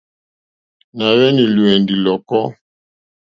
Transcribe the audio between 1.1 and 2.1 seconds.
hwenì lùwindi